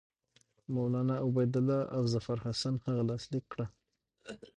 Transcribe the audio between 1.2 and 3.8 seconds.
عبیدالله او ظفرحسن هغه لاسلیک کړه.